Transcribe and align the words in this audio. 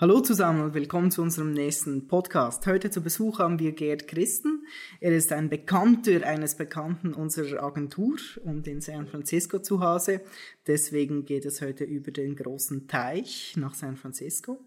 Hallo 0.00 0.20
zusammen 0.20 0.62
und 0.62 0.72
willkommen 0.72 1.10
zu 1.10 1.20
unserem 1.20 1.52
nächsten 1.52 2.08
Podcast. 2.08 2.66
Heute 2.66 2.90
zu 2.90 3.02
Besuch 3.02 3.38
haben 3.38 3.58
wir 3.58 3.72
Gerd 3.72 4.08
Christen. 4.08 4.64
Er 4.98 5.12
ist 5.12 5.30
ein 5.30 5.50
Bekannter 5.50 6.26
eines 6.26 6.54
Bekannten 6.54 7.12
unserer 7.12 7.62
Agentur 7.62 8.16
und 8.42 8.66
in 8.66 8.80
San 8.80 9.08
Francisco 9.08 9.58
zu 9.58 9.80
Hause. 9.80 10.22
Deswegen 10.66 11.26
geht 11.26 11.44
es 11.44 11.60
heute 11.60 11.84
über 11.84 12.12
den 12.12 12.34
großen 12.34 12.88
Teich 12.88 13.52
nach 13.58 13.74
San 13.74 13.98
Francisco. 13.98 14.64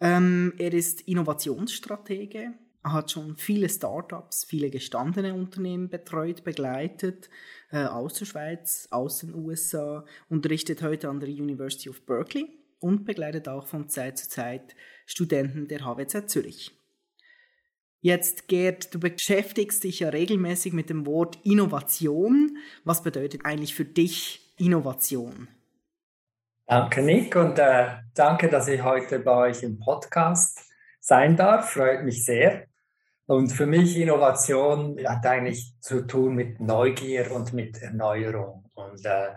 Ähm, 0.00 0.52
er 0.58 0.72
ist 0.72 1.08
Innovationsstratege, 1.08 2.52
hat 2.84 3.10
schon 3.10 3.36
viele 3.36 3.68
Startups, 3.68 4.44
viele 4.44 4.70
gestandene 4.70 5.34
Unternehmen 5.34 5.88
betreut, 5.88 6.44
begleitet, 6.44 7.30
äh, 7.72 7.82
aus 7.86 8.14
der 8.14 8.26
Schweiz, 8.26 8.86
aus 8.92 9.18
den 9.18 9.34
USA, 9.34 10.04
unterrichtet 10.28 10.82
heute 10.82 11.08
an 11.08 11.18
der 11.18 11.30
University 11.30 11.90
of 11.90 12.00
Berkeley 12.06 12.61
und 12.82 13.04
begleitet 13.04 13.48
auch 13.48 13.66
von 13.66 13.88
Zeit 13.88 14.18
zu 14.18 14.28
Zeit 14.28 14.74
Studenten 15.06 15.68
der 15.68 15.80
HWZ 15.80 16.28
Zürich. 16.28 16.72
Jetzt, 18.00 18.48
Gerd, 18.48 18.92
du 18.92 18.98
beschäftigst 18.98 19.84
dich 19.84 20.00
ja 20.00 20.08
regelmäßig 20.08 20.72
mit 20.72 20.90
dem 20.90 21.06
Wort 21.06 21.38
Innovation. 21.44 22.56
Was 22.84 23.02
bedeutet 23.02 23.44
eigentlich 23.44 23.74
für 23.74 23.84
dich 23.84 24.52
Innovation? 24.58 25.46
Danke, 26.66 27.02
Nick, 27.02 27.36
und 27.36 27.58
äh, 27.58 27.98
danke, 28.14 28.48
dass 28.48 28.66
ich 28.66 28.82
heute 28.82 29.20
bei 29.20 29.50
euch 29.50 29.62
im 29.62 29.78
Podcast 29.78 30.64
sein 31.00 31.36
darf. 31.36 31.70
Freut 31.70 32.02
mich 32.02 32.24
sehr. 32.24 32.66
Und 33.26 33.50
für 33.50 33.66
mich 33.66 33.96
Innovation 33.96 34.98
hat 35.06 35.24
eigentlich 35.26 35.74
zu 35.80 36.06
tun 36.06 36.34
mit 36.34 36.60
Neugier 36.60 37.30
und 37.30 37.52
mit 37.52 37.80
Erneuerung. 37.82 38.70
Und 38.74 39.04
äh, 39.04 39.28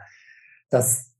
das 0.69 1.14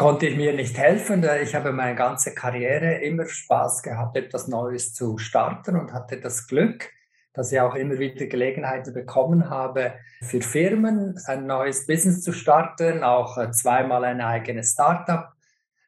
konnte 0.00 0.28
ich 0.28 0.34
mir 0.34 0.54
nicht 0.54 0.78
helfen. 0.78 1.22
Ich 1.42 1.54
habe 1.54 1.72
meine 1.72 1.94
ganze 1.94 2.34
Karriere 2.34 3.02
immer 3.02 3.26
Spaß 3.26 3.82
gehabt, 3.82 4.16
etwas 4.16 4.48
Neues 4.48 4.94
zu 4.94 5.18
starten 5.18 5.76
und 5.76 5.92
hatte 5.92 6.18
das 6.18 6.46
Glück, 6.46 6.88
dass 7.34 7.52
ich 7.52 7.60
auch 7.60 7.74
immer 7.74 7.98
wieder 7.98 8.24
Gelegenheiten 8.24 8.94
bekommen 8.94 9.50
habe, 9.50 9.92
für 10.22 10.40
Firmen 10.40 11.20
ein 11.26 11.46
neues 11.46 11.86
Business 11.86 12.22
zu 12.22 12.32
starten, 12.32 13.04
auch 13.04 13.36
äh, 13.36 13.50
zweimal 13.50 14.04
ein 14.04 14.22
eigenes 14.22 14.72
Startup 14.72 15.34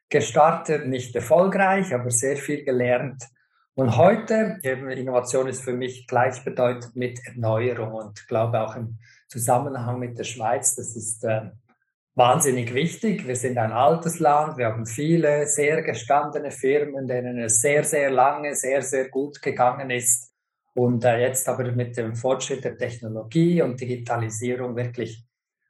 gestartet, 0.09 0.85
nicht 0.85 1.15
erfolgreich, 1.15 1.91
aber 1.91 2.11
sehr 2.11 2.37
viel 2.37 2.63
gelernt. 2.63 3.23
Und 3.73 3.97
heute, 3.97 4.59
eben 4.61 4.91
Innovation 4.91 5.47
ist 5.47 5.63
für 5.63 5.73
mich 5.73 6.05
gleichbedeutend 6.05 6.95
mit 6.95 7.19
Erneuerung 7.25 7.93
und 7.93 8.27
glaube 8.27 8.61
auch 8.61 8.75
im 8.75 8.99
Zusammenhang 9.27 9.97
mit 9.97 10.19
der 10.19 10.23
Schweiz, 10.23 10.75
das 10.75 10.95
ist 10.95 11.23
äh, 11.23 11.49
wahnsinnig 12.15 12.73
wichtig. 12.73 13.27
Wir 13.27 13.35
sind 13.35 13.57
ein 13.57 13.71
altes 13.71 14.19
Land, 14.19 14.57
wir 14.57 14.67
haben 14.67 14.85
viele 14.85 15.47
sehr 15.47 15.81
gestandene 15.81 16.51
Firmen, 16.51 17.07
denen 17.07 17.39
es 17.39 17.59
sehr, 17.59 17.83
sehr 17.83 18.11
lange, 18.11 18.55
sehr, 18.55 18.81
sehr 18.81 19.09
gut 19.09 19.41
gegangen 19.41 19.89
ist. 19.89 20.31
Und 20.75 21.05
äh, 21.05 21.19
jetzt 21.19 21.47
aber 21.47 21.71
mit 21.71 21.97
dem 21.97 22.15
Fortschritt 22.15 22.63
der 22.63 22.77
Technologie 22.77 23.61
und 23.61 23.79
Digitalisierung 23.79 24.75
wirklich 24.75 25.23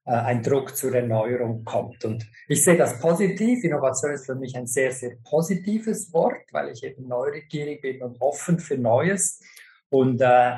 äh, 0.05 0.11
ein 0.11 0.41
Druck 0.41 0.75
zur 0.75 0.93
Erneuerung 0.95 1.63
kommt. 1.65 2.05
Und 2.05 2.25
ich 2.47 2.63
sehe 2.63 2.77
das 2.77 2.99
positiv. 2.99 3.63
Innovation 3.63 4.11
ist 4.13 4.25
für 4.25 4.35
mich 4.35 4.55
ein 4.55 4.67
sehr, 4.67 4.91
sehr 4.91 5.17
positives 5.29 6.13
Wort, 6.13 6.51
weil 6.51 6.69
ich 6.69 6.83
eben 6.83 7.07
neugierig 7.07 7.81
bin 7.81 8.01
und 8.01 8.21
offen 8.21 8.59
für 8.59 8.77
Neues. 8.77 9.41
Und 9.89 10.21
äh, 10.21 10.55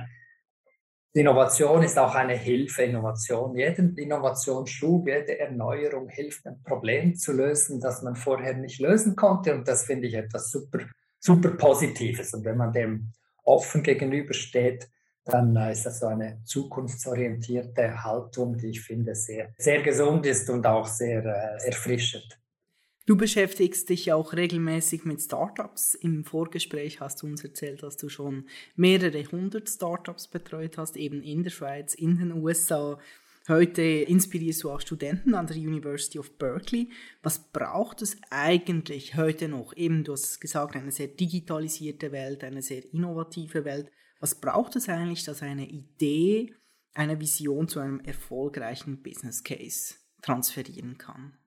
Innovation 1.16 1.82
ist 1.82 1.98
auch 1.98 2.14
eine 2.14 2.34
Hilfe. 2.34 2.84
Innovation, 2.84 3.56
jeden 3.56 3.98
Innovationsschub, 3.98 5.08
jede 5.08 5.40
Erneuerung 5.40 6.10
hilft, 6.10 6.46
ein 6.46 6.62
Problem 6.62 7.16
zu 7.16 7.32
lösen, 7.32 7.80
das 7.80 8.02
man 8.02 8.18
vorher 8.18 8.54
nicht 8.54 8.82
lösen 8.82 9.16
konnte. 9.16 9.56
Und 9.56 9.66
das 9.66 9.86
finde 9.86 10.08
ich 10.08 10.14
etwas 10.14 10.52
super, 10.52 10.80
super 11.20 11.52
Positives. 11.52 12.34
Und 12.34 12.44
wenn 12.44 12.58
man 12.58 12.74
dem 12.74 13.14
offen 13.46 13.82
gegenübersteht, 13.82 14.90
dann 15.24 15.56
äh, 15.56 15.72
ist 15.72 15.86
das 15.86 16.00
so 16.00 16.08
eine 16.08 16.42
zukunftsorientierte 16.44 18.04
Haltung, 18.04 18.58
die 18.58 18.72
ich 18.72 18.82
finde 18.82 19.16
sehr, 19.16 19.54
sehr 19.58 19.82
gesund 19.82 20.26
ist 20.26 20.50
und 20.50 20.68
auch 20.68 20.86
sehr 20.86 21.24
äh, 21.24 21.66
erfrischend. 21.66 22.38
Du 23.08 23.16
beschäftigst 23.16 23.90
dich 23.90 24.12
auch 24.12 24.34
regelmäßig 24.34 25.06
mit 25.06 25.22
Startups. 25.22 25.94
Im 25.94 26.24
Vorgespräch 26.24 27.02
hast 27.02 27.22
du 27.22 27.28
uns 27.28 27.44
erzählt, 27.44 27.84
dass 27.84 27.98
du 27.98 28.10
schon 28.10 28.48
mehrere 28.76 29.24
hundert 29.26 29.70
Startups 29.70 30.28
betreut 30.28 30.80
hast, 30.80 30.98
eben 30.98 31.22
in 31.22 31.44
der 31.44 31.52
Schweiz, 31.52 31.94
in 31.94 32.18
den 32.18 32.32
USA. 32.32 32.98
Heute 33.48 33.84
inspirierst 33.84 34.64
du 34.64 34.72
auch 34.72 34.82
Studenten 34.82 35.36
an 35.36 35.46
der 35.46 35.56
University 35.56 36.18
of 36.18 36.36
Berkeley. 36.40 36.90
Was 37.22 37.52
braucht 37.52 38.02
es 38.02 38.18
eigentlich 38.32 39.16
heute 39.16 39.50
noch? 39.50 39.78
Eben, 39.78 40.04
du 40.04 40.14
hast 40.14 40.42
gesagt, 40.42 40.76
eine 40.76 40.90
sehr 40.92 41.10
digitalisierte 41.10 42.12
Welt, 42.12 42.44
eine 42.44 42.64
sehr 42.64 42.92
innovative 42.92 43.66
Welt. 43.66 43.92
Was 44.20 44.34
braucht 44.34 44.76
es 44.78 44.90
eigentlich, 44.90 45.24
dass 45.26 45.44
eine 45.44 45.70
Idee, 45.70 46.56
eine 46.96 47.20
Vision 47.20 47.68
zu 47.68 47.80
einem 47.80 48.00
erfolgreichen 48.00 49.04
Business 49.04 49.44
Case 49.44 49.94
transferieren 50.24 50.98
kann? 50.98 51.38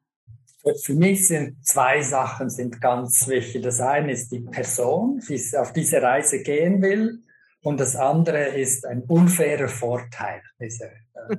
Für 0.63 0.95
mich 0.95 1.29
sind 1.29 1.65
zwei 1.65 2.03
Sachen 2.03 2.51
sind 2.51 2.81
ganz 2.81 3.27
wichtig. 3.29 3.63
Das 3.63 3.81
eine 3.81 4.13
ist 4.13 4.31
die 4.33 4.41
Person, 4.41 5.23
die 5.29 5.41
auf 5.57 5.73
diese 5.73 6.03
Reise 6.03 6.43
gehen 6.43 6.83
will. 6.83 7.23
Und 7.63 7.81
das 7.81 7.97
andere 7.97 8.49
ist 8.49 8.87
ein 8.87 9.03
unfairer 9.03 9.69
Vorteil, 9.69 10.43
diese 10.61 10.87
äh, 10.87 11.37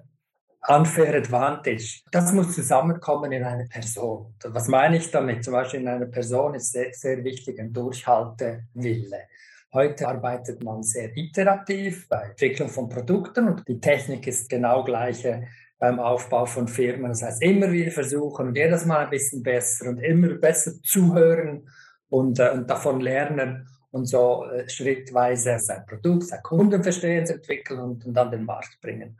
unfair 0.67 1.15
advantage. 1.15 2.01
Das 2.11 2.31
muss 2.33 2.55
zusammenkommen 2.55 3.31
in 3.31 3.43
einer 3.43 3.67
Person. 3.67 4.35
Was 4.43 4.67
meine 4.67 4.97
ich 4.97 5.09
damit? 5.11 5.43
Zum 5.43 5.53
Beispiel 5.53 5.81
in 5.81 5.87
einer 5.87 6.05
Person 6.05 6.55
ist 6.55 6.71
sehr, 6.71 6.93
sehr 6.93 7.23
wichtig 7.23 7.59
ein 7.59 7.73
Durchhaltewille. 7.73 9.27
Heute 9.71 10.07
arbeitet 10.07 10.63
man 10.63 10.81
sehr 10.83 11.15
iterativ 11.15 12.09
bei 12.09 12.29
Entwicklung 12.29 12.69
von 12.69 12.89
Produkten 12.89 13.47
und 13.47 13.67
die 13.67 13.79
Technik 13.79 14.27
ist 14.27 14.49
genau 14.49 14.83
gleiche 14.83 15.47
beim 15.79 15.99
Aufbau 15.99 16.45
von 16.45 16.67
Firmen. 16.67 17.09
Das 17.09 17.23
heißt, 17.23 17.41
immer 17.41 17.71
wieder 17.71 17.91
versuchen 17.91 18.47
und 18.49 18.55
jedes 18.55 18.85
Mal 18.85 19.05
ein 19.05 19.09
bisschen 19.09 19.41
besser 19.41 19.89
und 19.89 19.99
immer 19.99 20.35
besser 20.35 20.73
zuhören 20.83 21.67
und, 22.09 22.37
äh, 22.39 22.51
und 22.51 22.69
davon 22.69 22.99
lernen 22.99 23.67
und 23.91 24.05
so 24.05 24.45
äh, 24.45 24.69
schrittweise 24.69 25.57
sein 25.57 25.85
Produkt, 25.87 26.25
sein 26.25 26.43
Kundenverstehen 26.43 27.25
entwickeln 27.25 27.79
und, 27.79 28.05
und 28.05 28.17
an 28.17 28.29
den 28.29 28.43
Markt 28.43 28.79
bringen. 28.81 29.19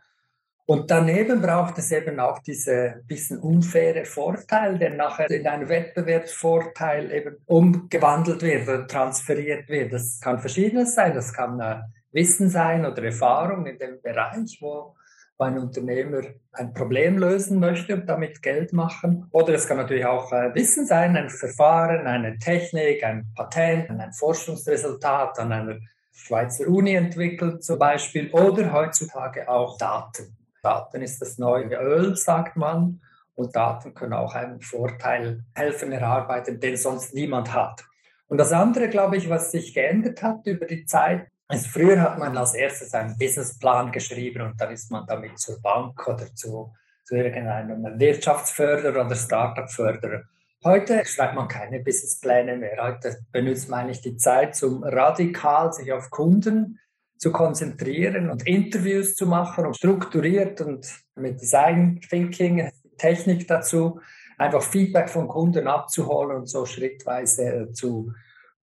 Und 0.66 0.92
daneben 0.92 1.42
braucht 1.42 1.80
es 1.80 1.92
eben 1.92 2.20
auch 2.20 2.40
diese 2.40 3.02
bisschen 3.08 3.40
unfaire 3.40 4.06
Vorteil, 4.06 4.78
der 4.78 4.92
nachher 4.92 5.32
in 5.32 5.48
einen 5.48 5.68
Wettbewerbsvorteil 5.68 7.12
eben 7.12 7.38
umgewandelt 7.48 8.44
wird 8.44 8.68
oder 8.68 8.86
transferiert 8.86 9.68
wird. 9.68 9.94
Das 9.94 10.20
kann 10.22 10.38
verschiedenes 10.40 10.94
sein. 10.94 11.16
Das 11.16 11.34
kann 11.34 11.60
äh, 11.60 11.80
Wissen 12.12 12.50
sein 12.50 12.86
oder 12.86 13.02
Erfahrung 13.02 13.66
in 13.66 13.80
dem 13.80 14.00
Bereich, 14.02 14.60
wo 14.62 14.96
wo 14.99 14.99
ein 15.40 15.58
Unternehmer 15.58 16.22
ein 16.52 16.74
Problem 16.74 17.18
lösen 17.18 17.60
möchte 17.60 17.96
und 17.96 18.08
damit 18.08 18.42
Geld 18.42 18.74
machen. 18.74 19.28
Oder 19.32 19.54
es 19.54 19.68
kann 19.68 19.78
natürlich 19.78 20.06
auch 20.06 20.32
äh, 20.34 20.54
Wissen 20.54 20.86
sein, 20.86 21.16
ein 21.16 21.30
Verfahren, 21.30 22.08
eine 22.08 22.38
Technik, 22.38 23.04
ein 23.04 23.28
Patent, 23.36 23.90
ein 23.90 24.14
Forschungsresultat 24.14 25.40
an 25.40 25.52
einer 25.52 25.78
Schweizer 26.12 26.68
Uni 26.68 26.94
entwickelt 26.96 27.64
zum 27.64 27.80
Beispiel. 27.80 28.30
Oder 28.32 28.74
heutzutage 28.74 29.48
auch 29.48 29.78
Daten. 29.78 30.38
Daten 30.62 31.02
ist 31.02 31.22
das 31.22 31.38
neue 31.38 31.76
Öl, 31.78 32.16
sagt 32.18 32.58
man. 32.58 33.02
Und 33.36 33.56
Daten 33.56 33.94
können 33.94 34.14
auch 34.14 34.36
einen 34.36 34.60
Vorteil 34.60 35.46
helfen 35.56 35.94
erarbeiten, 35.94 36.60
den 36.60 36.76
sonst 36.76 37.14
niemand 37.14 37.54
hat. 37.54 37.86
Und 38.28 38.38
das 38.38 38.52
andere, 38.52 38.90
glaube 38.90 39.16
ich, 39.16 39.30
was 39.30 39.52
sich 39.52 39.74
geändert 39.74 40.22
hat 40.22 40.46
über 40.46 40.66
die 40.66 40.86
Zeit, 40.86 41.28
also 41.50 41.68
früher 41.68 42.00
hat 42.00 42.20
man 42.20 42.38
als 42.38 42.54
erstes 42.54 42.94
einen 42.94 43.18
Businessplan 43.18 43.92
geschrieben 43.92 44.44
und 44.44 44.62
dann 44.62 44.72
ist 44.72 44.92
man 44.92 45.06
damit 45.08 45.40
zur 45.40 45.60
Bank 45.60 46.08
oder 46.08 46.34
zu, 46.36 46.72
zu 47.04 47.16
irgendeinem 47.16 48.00
Wirtschaftsförderer 48.00 49.04
oder 49.06 49.16
Startup-Förderer. 49.16 50.22
Heute 50.64 51.04
schreibt 51.06 51.34
man 51.34 51.48
keine 51.48 51.80
Businesspläne 51.80 52.56
mehr. 52.56 52.78
Heute 52.84 53.18
benutzt 53.32 53.68
man 53.68 53.82
eigentlich 53.82 54.02
die 54.02 54.16
Zeit, 54.18 54.62
um 54.62 54.84
radikal 54.84 55.74
sich 55.74 55.92
auf 55.92 56.12
Kunden 56.12 56.80
zu 57.18 57.32
konzentrieren 57.32 58.30
und 58.30 58.46
Interviews 58.46 59.16
zu 59.16 59.26
machen 59.26 59.66
und 59.66 59.76
strukturiert 59.76 60.62
und 60.62 60.88
mit 61.16 61.42
Design 61.42 62.00
Thinking, 62.08 62.70
Technik 63.00 63.48
dazu, 63.48 64.00
einfach 64.38 64.62
Feedback 64.62 65.10
von 65.10 65.28
Kunden 65.28 65.68
abzuholen 65.68 66.38
und 66.38 66.48
so 66.48 66.68
schrittweise 66.68 67.72
zu 67.74 68.14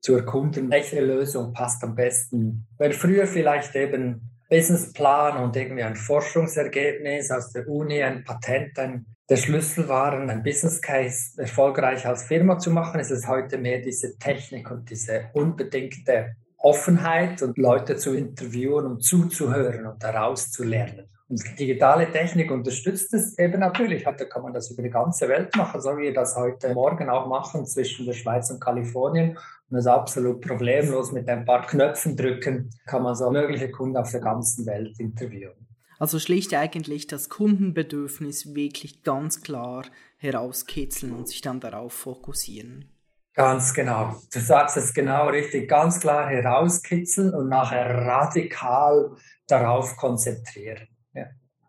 zu 0.06 0.14
erkunden, 0.14 0.70
welche 0.70 1.00
Lösung 1.00 1.52
passt 1.52 1.82
am 1.82 1.96
besten. 1.96 2.68
Weil 2.78 2.92
früher 2.92 3.26
vielleicht 3.26 3.74
eben 3.74 4.30
Businessplan 4.48 5.42
und 5.42 5.56
irgendwie 5.56 5.82
ein 5.82 5.96
Forschungsergebnis 5.96 7.32
aus 7.32 7.50
der 7.50 7.66
Uni, 7.66 8.00
ein 8.04 8.22
Patent, 8.22 8.78
ein, 8.78 9.06
der 9.28 9.36
Schlüssel 9.36 9.88
waren, 9.88 10.30
ein 10.30 10.44
Business 10.44 10.80
Case 10.80 11.32
erfolgreich 11.36 12.06
als 12.06 12.22
Firma 12.22 12.56
zu 12.56 12.70
machen, 12.70 13.00
ist 13.00 13.10
es 13.10 13.26
heute 13.26 13.58
mehr 13.58 13.80
diese 13.80 14.16
Technik 14.16 14.70
und 14.70 14.88
diese 14.88 15.30
unbedingte 15.32 16.36
Offenheit 16.58 17.42
und 17.42 17.58
Leute 17.58 17.96
zu 17.96 18.14
interviewen 18.14 18.86
und 18.86 19.02
zuzuhören 19.02 19.86
und 19.86 20.00
daraus 20.04 20.52
zu 20.52 20.62
lernen. 20.62 21.08
Und 21.28 21.42
digitale 21.58 22.10
Technik 22.12 22.52
unterstützt 22.52 23.12
es 23.12 23.36
eben 23.36 23.58
natürlich. 23.58 24.06
Heute 24.06 24.28
kann 24.28 24.42
man 24.42 24.52
das 24.52 24.70
über 24.70 24.82
die 24.82 24.90
ganze 24.90 25.28
Welt 25.28 25.56
machen, 25.56 25.80
so 25.80 25.96
wie 25.98 26.02
wir 26.02 26.14
das 26.14 26.36
heute 26.36 26.72
Morgen 26.72 27.08
auch 27.08 27.26
machen 27.26 27.66
zwischen 27.66 28.06
der 28.06 28.12
Schweiz 28.12 28.48
und 28.50 28.60
Kalifornien. 28.60 29.30
Und 29.30 29.76
das 29.76 29.86
ist 29.86 29.90
absolut 29.90 30.40
problemlos 30.40 31.10
mit 31.10 31.28
ein 31.28 31.44
paar 31.44 31.66
Knöpfen 31.66 32.16
drücken, 32.16 32.70
kann 32.86 33.02
man 33.02 33.16
so 33.16 33.28
mögliche 33.32 33.72
Kunden 33.72 33.96
auf 33.96 34.12
der 34.12 34.20
ganzen 34.20 34.66
Welt 34.66 35.00
interviewen. 35.00 35.66
Also 35.98 36.20
schlicht 36.20 36.54
eigentlich 36.54 37.08
das 37.08 37.28
Kundenbedürfnis 37.28 38.54
wirklich 38.54 39.02
ganz 39.02 39.42
klar 39.42 39.84
herauskitzeln 40.18 41.12
und 41.12 41.26
sich 41.26 41.40
dann 41.40 41.58
darauf 41.58 41.92
fokussieren. 41.92 42.92
Ganz 43.34 43.74
genau. 43.74 44.16
Du 44.32 44.38
sagst 44.38 44.76
es 44.76 44.94
genau 44.94 45.28
richtig. 45.28 45.68
Ganz 45.68 46.00
klar 46.00 46.28
herauskitzeln 46.28 47.34
und 47.34 47.48
nachher 47.48 48.06
radikal 48.06 49.16
darauf 49.48 49.96
konzentrieren. 49.96 50.86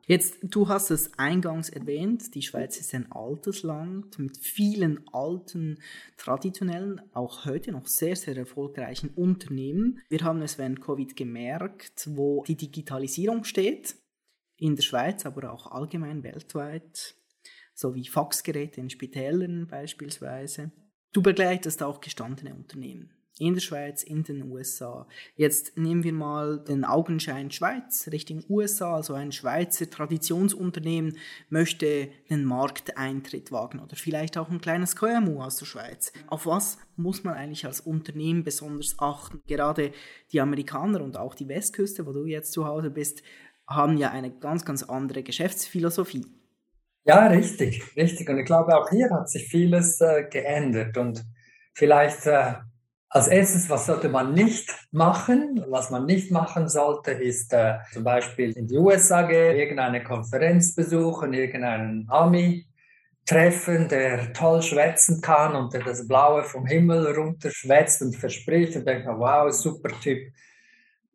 Jetzt, 0.10 0.38
du 0.42 0.70
hast 0.70 0.90
es 0.90 1.20
eingangs 1.20 1.68
erwähnt, 1.68 2.34
die 2.34 2.42
Schweiz 2.42 2.78
ist 2.78 2.96
ein 2.96 3.12
altes 3.12 3.64
Land 3.64 4.18
mit 4.18 4.38
vielen 4.38 5.06
alten, 5.12 5.82
traditionellen, 6.16 7.02
auch 7.14 7.44
heute 7.44 7.74
noch 7.74 7.88
sehr, 7.88 8.16
sehr 8.16 8.38
erfolgreichen 8.38 9.10
Unternehmen. 9.10 10.00
Wir 10.08 10.22
haben 10.22 10.42
es 10.42 10.58
während 10.58 10.80
Covid 10.80 11.14
gemerkt, 11.18 12.08
wo 12.12 12.46
die 12.48 12.56
Digitalisierung 12.56 13.44
steht, 13.44 13.98
in 14.56 14.78
der 14.78 14.84
Schweiz, 14.84 15.26
aber 15.26 15.52
auch 15.52 15.68
allgemein 15.68 16.24
weltweit, 16.24 17.16
so 17.74 17.94
wie 17.94 18.08
Faxgeräte 18.08 18.80
in 18.80 18.90
Spitälern 18.90 19.68
beispielsweise. 19.68 20.72
Du 21.12 21.22
begleitest 21.22 21.84
auch 21.84 22.00
gestandene 22.00 22.56
Unternehmen 22.56 23.17
in 23.40 23.54
der 23.54 23.62
Schweiz, 23.62 24.04
in 24.04 24.24
den 24.24 24.52
USA. 24.52 25.08
Jetzt 25.36 25.78
nehmen 25.78 26.04
wir 26.04 26.14
mal 26.14 26.60
den 26.60 26.84
Augenschein 26.86 27.52
Schweiz 27.52 28.10
Richtung 28.12 28.44
USA. 28.50 28.96
Also 28.96 29.14
ein 29.14 29.32
Schweizer 29.32 29.90
Traditionsunternehmen 29.90 31.18
möchte 31.50 32.10
den 32.30 32.46
Markteintritt 32.46 33.52
wagen 33.52 33.80
oder 33.80 33.96
vielleicht 33.96 34.38
auch 34.38 34.50
ein 34.50 34.62
kleines 34.62 34.96
KMU 34.96 35.42
aus 35.42 35.58
der 35.58 35.66
Schweiz. 35.66 36.12
Auf 36.28 36.46
was 36.46 36.78
muss 36.96 37.24
man 37.24 37.36
eigentlich 37.36 37.66
als 37.66 37.82
Unternehmen 37.82 38.44
besonders 38.44 38.96
achten? 38.98 39.42
Gerade 39.48 39.92
die 40.32 40.42
Amerikaner 40.42 41.02
und 41.02 41.18
auch 41.18 41.36
die 41.36 41.48
Westküste, 41.48 42.06
wo 42.06 42.14
du 42.14 42.26
jetzt 42.26 42.54
zu 42.54 42.66
Hause 42.66 42.90
bist, 42.90 43.22
haben 43.68 43.98
ja 43.98 44.12
eine 44.12 44.32
ganz, 44.32 44.66
ganz 44.66 44.84
andere 44.84 45.24
Geschäftsphilosophie. 45.24 46.26
Ja, 47.04 47.28
richtig, 47.28 47.96
richtig. 47.96 48.28
Und 48.30 48.40
ich 48.40 48.46
glaube, 48.46 48.76
auch 48.76 48.90
hier 48.90 49.10
hat 49.12 49.30
sich 49.30 49.48
vieles 49.48 50.02
äh, 50.02 50.26
geändert. 50.30 50.98
Und 50.98 51.24
vielleicht 51.74 52.26
äh, 52.26 52.56
als 53.10 53.28
erstes, 53.28 53.70
was 53.70 53.86
sollte 53.86 54.10
man 54.10 54.34
nicht 54.34 54.74
machen? 54.92 55.64
Was 55.70 55.90
man 55.90 56.06
nicht 56.06 56.30
machen 56.32 56.68
sollte, 56.68 57.12
ist 57.12 57.54
äh, 57.54 57.78
zum 57.94 58.04
Beispiel 58.04 58.52
in 58.52 58.68
die 58.68 58.78
USA 58.78 59.22
gehen, 59.22 59.56
irgendeine 59.56 60.04
Konferenz 60.04 60.76
besuchen, 60.76 61.34
irgendeinen 61.34 62.06
Ami 62.10 62.68
treffen, 63.26 63.88
der 63.90 64.34
toll 64.34 64.62
schwätzen 64.62 65.22
kann 65.22 65.56
und 65.56 65.74
der 65.74 65.84
das 65.84 66.08
Blaue 66.08 66.44
vom 66.44 66.66
Himmel 66.66 67.14
runterschwätzt 67.14 68.02
und 68.02 68.16
verspricht 68.16 68.76
und 68.76 68.88
denkt, 68.88 69.06
wow, 69.08 69.52
super 69.52 69.90
Typ. 70.00 70.34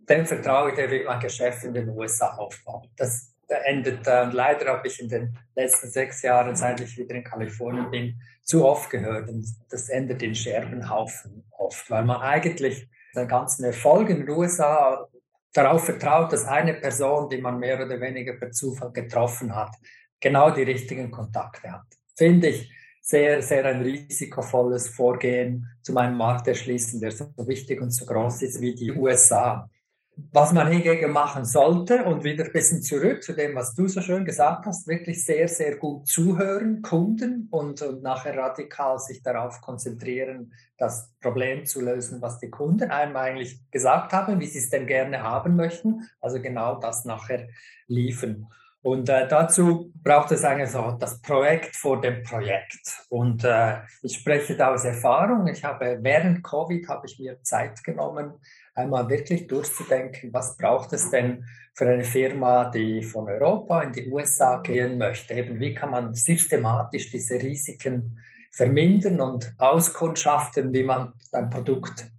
Dem 0.09 0.27
vertraue 0.27 0.71
ich, 0.71 0.77
der 0.77 0.91
wird 0.91 1.07
mein 1.07 1.21
Geschäft 1.21 1.65
in 1.65 1.75
den 1.75 1.89
USA 1.91 2.35
aufbauen. 2.37 2.89
Das 2.97 3.32
endet. 3.55 4.07
Äh, 4.07 4.25
leider 4.25 4.67
habe 4.73 4.87
ich 4.87 5.01
in 5.01 5.09
den 5.09 5.39
letzten 5.55 5.89
sechs 5.91 6.23
Jahren, 6.23 6.57
seit 6.57 6.81
ich 6.81 6.97
wieder 6.97 7.15
in 7.15 7.25
Kalifornien 7.25 7.91
bin, 7.91 8.21
zu 8.43 8.65
oft 8.65 8.91
gehört. 8.91 9.29
Und 9.29 9.47
das 9.71 9.89
endet 9.89 10.23
in 10.23 10.35
Scherbenhaufen 10.35 11.45
oft, 11.51 11.91
weil 11.91 12.05
man 12.05 12.21
eigentlich 12.21 12.89
den 13.15 13.29
ganzen 13.29 13.65
Erfolg 13.65 14.09
in 14.11 14.21
den 14.21 14.31
USA 14.31 15.07
darauf 15.53 15.85
vertraut, 15.85 16.33
dass 16.33 16.47
eine 16.47 16.75
Person, 16.75 17.29
die 17.29 17.39
man 17.39 17.59
mehr 17.59 17.85
oder 17.85 18.01
weniger 18.01 18.35
per 18.35 18.51
Zufall 18.51 18.93
getroffen 18.93 19.55
hat, 19.55 19.75
genau 20.21 20.51
die 20.51 20.63
richtigen 20.63 21.11
Kontakte 21.11 21.71
hat. 21.71 21.87
Finde 22.17 22.49
ich 22.49 22.73
sehr, 23.03 23.43
sehr 23.43 23.67
ein 23.67 23.83
risikovolles 23.83 24.89
Vorgehen 24.89 25.67
zu 25.83 25.97
einem 25.97 26.17
Markt 26.17 26.47
erschließen, 26.47 27.01
der 27.01 27.11
so 27.11 27.27
wichtig 27.37 27.81
und 27.83 27.91
so 27.91 28.07
groß 28.07 28.43
ist 28.43 28.61
wie 28.61 28.75
die 28.75 28.93
USA 28.93 29.69
was 30.17 30.53
man 30.53 30.69
hingegen 30.69 31.11
machen 31.11 31.45
sollte 31.45 32.05
und 32.05 32.23
wieder 32.23 32.45
ein 32.45 32.53
bisschen 32.53 32.83
zurück 32.83 33.23
zu 33.23 33.33
dem, 33.33 33.55
was 33.55 33.75
du 33.75 33.89
so 33.89 34.01
schön 34.03 34.25
gesagt 34.25 34.67
hast, 34.67 34.87
wirklich 34.87 35.25
sehr, 35.25 35.49
sehr 35.49 35.77
gut 35.77 36.07
zuhören, 36.07 36.83
Kunden 36.83 37.49
und, 37.51 37.81
und 37.81 38.03
nachher 38.03 38.37
radikal 38.37 38.99
sich 38.99 39.23
darauf 39.23 39.61
konzentrieren, 39.61 40.53
das 40.77 41.11
Problem 41.21 41.65
zu 41.65 41.81
lösen, 41.81 42.21
was 42.21 42.39
die 42.39 42.51
Kunden 42.51 42.91
einem 42.91 43.17
eigentlich 43.17 43.59
gesagt 43.71 44.13
haben, 44.13 44.39
wie 44.41 44.47
sie 44.47 44.59
es 44.59 44.69
denn 44.69 44.87
gerne 44.87 45.23
haben 45.23 45.57
möchten. 45.57 46.09
Also 46.21 46.41
genau 46.41 46.79
das 46.79 47.05
nachher 47.05 47.49
liefern. 47.87 48.49
Und 48.83 49.09
äh, 49.09 49.29
dazu 49.29 49.93
braucht 50.03 50.33
es 50.33 50.45
eigentlich 50.45 50.71
so 50.71 50.97
das 50.99 51.23
Projekt 51.23 51.77
vor 51.77 52.01
dem 52.01 52.25
Projekt. 52.25 53.07
Und 53.09 53.45
äh, 53.45 53.79
ich 54.03 54.17
spreche 54.17 54.57
da 54.57 54.75
aus 54.75 54.85
Erfahrung. 54.85 55.47
Ich 55.47 55.63
habe 55.63 55.99
während 56.03 56.43
Covid 56.43 56.89
habe 56.89 57.07
ich 57.07 57.19
mir 57.21 57.41
Zeit 57.43 57.83
genommen, 57.85 58.33
einmal 58.75 59.09
wirklich 59.09 59.47
durchzudenken, 59.47 60.33
was 60.33 60.57
braucht 60.57 60.93
es 60.93 61.11
denn 61.11 61.45
für 61.75 61.89
eine 61.89 62.05
Firma, 62.05 62.71
die 62.71 63.03
von 63.03 63.29
Europa 63.29 63.83
in 63.83 63.93
die 63.93 64.11
USA 64.11 64.57
gehen 64.59 64.99
möchte. 64.99 65.35
Eben, 65.35 65.61
wie 65.61 65.75
kann 65.75 65.91
man 65.91 66.15
systematisch 66.15 67.11
diese 67.11 67.35
Risiken 67.35 68.19
vermindern 68.51 69.21
und 69.21 69.55
auskundschaften, 69.59 70.73
wie 70.73 70.83
man 70.83 71.13
ein 71.33 71.51
Produkt 71.51 72.11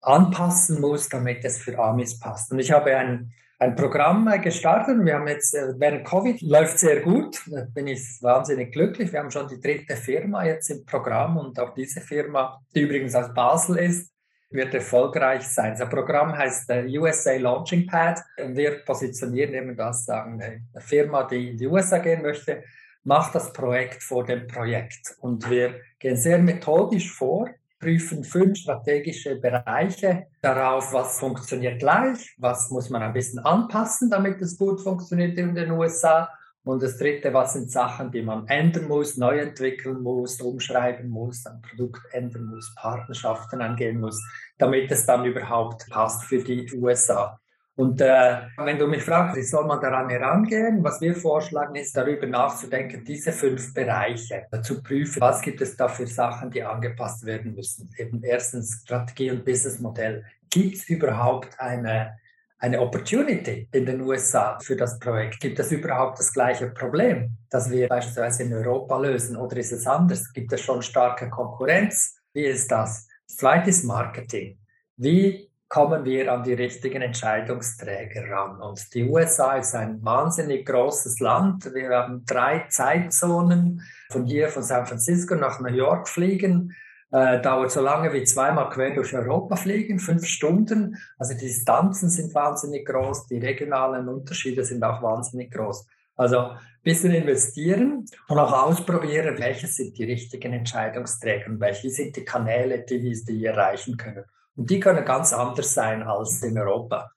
anpassen 0.00 0.80
muss, 0.80 1.08
damit 1.08 1.44
es 1.44 1.58
für 1.58 1.78
Amis 1.78 2.18
passt. 2.18 2.50
Und 2.50 2.58
ich 2.58 2.72
habe 2.72 2.96
ein 2.96 3.32
ein 3.62 3.76
Programm 3.76 4.28
gestartet. 4.42 5.04
Wir 5.04 5.14
haben 5.14 5.28
jetzt 5.28 5.54
äh, 5.54 5.72
während 5.76 6.04
Covid 6.04 6.40
läuft 6.42 6.80
sehr 6.80 7.00
gut. 7.00 7.40
Da 7.46 7.64
bin 7.72 7.86
ich 7.86 8.00
wahnsinnig 8.20 8.72
glücklich. 8.72 9.12
Wir 9.12 9.20
haben 9.20 9.30
schon 9.30 9.46
die 9.46 9.60
dritte 9.60 9.94
Firma 9.94 10.44
jetzt 10.44 10.68
im 10.70 10.84
Programm 10.84 11.36
und 11.36 11.58
auch 11.60 11.72
diese 11.72 12.00
Firma, 12.00 12.60
die 12.74 12.80
übrigens 12.80 13.14
aus 13.14 13.32
Basel 13.32 13.76
ist, 13.76 14.10
wird 14.50 14.74
erfolgreich 14.74 15.42
sein. 15.42 15.76
Das 15.78 15.88
Programm 15.88 16.36
heißt 16.36 16.70
äh, 16.70 16.98
USA 16.98 17.36
Launching 17.36 17.86
Pad. 17.86 18.20
Wir 18.48 18.84
positionieren 18.84 19.54
eben 19.54 19.76
das, 19.76 20.06
sagen, 20.06 20.42
eine 20.42 20.80
Firma, 20.80 21.22
die 21.22 21.50
in 21.50 21.56
die 21.56 21.68
USA 21.68 21.98
gehen 21.98 22.22
möchte, 22.22 22.64
macht 23.04 23.34
das 23.36 23.52
Projekt 23.52 24.02
vor 24.02 24.24
dem 24.24 24.48
Projekt. 24.48 25.14
Und 25.20 25.48
wir 25.48 25.80
gehen 26.00 26.16
sehr 26.16 26.38
methodisch 26.38 27.12
vor 27.12 27.48
prüfen 27.82 28.22
fünf 28.22 28.58
strategische 28.58 29.36
Bereiche 29.36 30.28
darauf, 30.40 30.92
was 30.92 31.18
funktioniert 31.18 31.80
gleich, 31.80 32.34
was 32.38 32.70
muss 32.70 32.88
man 32.88 33.02
ein 33.02 33.12
bisschen 33.12 33.40
anpassen, 33.40 34.08
damit 34.08 34.40
es 34.40 34.56
gut 34.56 34.80
funktioniert 34.80 35.36
in 35.36 35.54
den 35.54 35.72
USA. 35.72 36.30
Und 36.64 36.80
das 36.80 36.96
dritte, 36.96 37.34
was 37.34 37.54
sind 37.54 37.72
Sachen, 37.72 38.12
die 38.12 38.22
man 38.22 38.46
ändern 38.46 38.86
muss, 38.86 39.16
neu 39.16 39.36
entwickeln 39.40 40.00
muss, 40.00 40.40
umschreiben 40.40 41.10
muss, 41.10 41.44
ein 41.44 41.60
Produkt 41.60 42.02
ändern 42.12 42.46
muss, 42.46 42.72
Partnerschaften 42.76 43.60
angehen 43.60 44.00
muss, 44.00 44.22
damit 44.58 44.88
es 44.92 45.04
dann 45.04 45.24
überhaupt 45.24 45.90
passt 45.90 46.22
für 46.22 46.38
die 46.38 46.72
USA. 46.72 47.41
Und 47.74 48.02
äh, 48.02 48.42
wenn 48.58 48.78
du 48.78 48.86
mich 48.86 49.02
fragst, 49.02 49.36
wie 49.36 49.42
soll 49.42 49.66
man 49.66 49.80
daran 49.80 50.10
herangehen, 50.10 50.84
was 50.84 51.00
wir 51.00 51.14
vorschlagen, 51.14 51.74
ist 51.74 51.96
darüber 51.96 52.26
nachzudenken, 52.26 53.02
diese 53.02 53.32
fünf 53.32 53.72
Bereiche 53.72 54.46
zu 54.62 54.82
prüfen. 54.82 55.20
Was 55.22 55.40
gibt 55.40 55.62
es 55.62 55.74
da 55.76 55.88
für 55.88 56.06
Sachen, 56.06 56.50
die 56.50 56.62
angepasst 56.62 57.24
werden 57.24 57.54
müssen? 57.54 57.88
Eben 57.96 58.22
erstens 58.22 58.82
Strategie 58.82 59.30
und 59.30 59.44
Businessmodell. 59.44 60.22
Gibt 60.50 60.76
es 60.76 60.88
überhaupt 60.90 61.58
eine, 61.58 62.18
eine 62.58 62.78
Opportunity 62.78 63.66
in 63.72 63.86
den 63.86 64.02
USA 64.02 64.58
für 64.60 64.76
das 64.76 64.98
Projekt? 64.98 65.40
Gibt 65.40 65.58
es 65.58 65.72
überhaupt 65.72 66.18
das 66.18 66.30
gleiche 66.30 66.68
Problem, 66.68 67.38
das 67.48 67.70
wir 67.70 67.88
beispielsweise 67.88 68.42
in 68.42 68.52
Europa 68.52 68.98
lösen? 68.98 69.34
Oder 69.34 69.56
ist 69.56 69.72
es 69.72 69.86
anders? 69.86 70.30
Gibt 70.34 70.52
es 70.52 70.60
schon 70.60 70.82
starke 70.82 71.30
Konkurrenz? 71.30 72.16
Wie 72.34 72.44
ist 72.44 72.70
das? 72.70 73.08
Das 73.26 73.36
zweite 73.38 73.86
Marketing. 73.86 74.58
Wie 74.98 75.51
kommen 75.72 76.04
wir 76.04 76.30
an 76.30 76.42
die 76.42 76.52
richtigen 76.52 77.00
Entscheidungsträger 77.00 78.28
ran. 78.30 78.60
Und 78.60 78.92
die 78.92 79.04
USA 79.04 79.56
ist 79.56 79.74
ein 79.74 80.04
wahnsinnig 80.04 80.66
großes 80.66 81.18
Land. 81.20 81.64
Wir 81.72 81.88
haben 81.96 82.26
drei 82.26 82.66
Zeitzonen. 82.68 83.80
Von 84.10 84.26
hier, 84.26 84.50
von 84.50 84.62
San 84.62 84.84
Francisco 84.84 85.34
nach 85.34 85.60
New 85.60 85.72
York 85.72 86.10
fliegen. 86.10 86.76
Äh, 87.10 87.40
dauert 87.40 87.70
so 87.70 87.80
lange 87.80 88.12
wie 88.12 88.22
zweimal 88.24 88.68
quer 88.68 88.90
durch 88.90 89.14
Europa 89.14 89.56
fliegen, 89.56 89.98
fünf 89.98 90.26
Stunden. 90.26 90.98
Also 91.16 91.32
die 91.32 91.46
Distanzen 91.46 92.10
sind 92.10 92.34
wahnsinnig 92.34 92.86
groß, 92.86 93.28
die 93.28 93.38
regionalen 93.38 94.08
Unterschiede 94.08 94.64
sind 94.64 94.84
auch 94.84 95.02
wahnsinnig 95.02 95.50
groß. 95.52 95.86
Also 96.16 96.38
ein 96.38 96.58
bisschen 96.82 97.12
investieren 97.12 98.04
und 98.28 98.38
auch 98.38 98.52
ausprobieren, 98.66 99.38
welche 99.38 99.68
sind 99.68 99.96
die 99.96 100.04
richtigen 100.04 100.52
Entscheidungsträger 100.52 101.46
und 101.46 101.60
welche 101.60 101.88
sind 101.88 102.14
die 102.14 102.24
Kanäle, 102.24 102.80
die 102.80 103.18
die 103.26 103.46
erreichen 103.46 103.96
können. 103.96 104.24
Und 104.56 104.70
die 104.70 104.80
können 104.80 105.04
ganz 105.04 105.32
anders 105.32 105.74
sein 105.74 106.02
als 106.02 106.42
in 106.42 106.58
Europa. 106.58 107.10